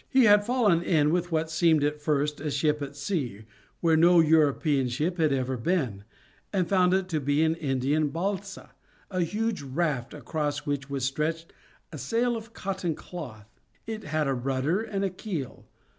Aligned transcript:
He 0.09 0.23
had 0.23 0.43
fallen 0.43 0.81
in 0.81 1.11
with 1.13 1.31
what 1.31 1.51
seemed 1.51 1.83
at 1.83 2.01
first 2.01 2.41
a 2.41 2.49
ship 2.49 2.81
at 2.81 2.95
sea, 2.95 3.43
where 3.81 3.95
no 3.95 4.19
European 4.19 4.87
ship 4.89 5.19
had 5.19 5.31
ever 5.31 5.57
been, 5.57 6.05
and 6.51 6.67
found 6.67 6.95
it 6.95 7.07
to 7.09 7.19
be 7.19 7.43
an 7.43 7.53
Indian 7.53 8.07
balsa, 8.07 8.71
a 9.11 9.21
huge 9.21 9.61
raft 9.61 10.15
across 10.15 10.65
which 10.65 10.89
was 10.89 11.05
stretched 11.05 11.53
a 11.91 11.99
sail 11.99 12.35
of 12.35 12.51
cotton 12.51 12.95
cloth. 12.95 13.59
It 13.85 14.05
had 14.05 14.27
a 14.27 14.33
rudder 14.33 14.81
and 14.81 15.05
a 15.05 15.11
keel. 15.11 15.67